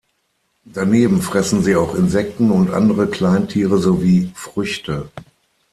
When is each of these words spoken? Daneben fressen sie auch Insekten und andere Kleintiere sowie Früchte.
Daneben 0.65 1.21
fressen 1.21 1.61
sie 1.61 1.75
auch 1.75 1.93
Insekten 1.93 2.49
und 2.49 2.71
andere 2.71 3.07
Kleintiere 3.07 3.77
sowie 3.77 4.31
Früchte. 4.33 5.11